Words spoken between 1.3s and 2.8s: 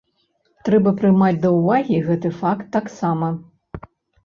да ўвагі гэты факт